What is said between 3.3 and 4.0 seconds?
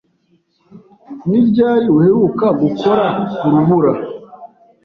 ku rubura?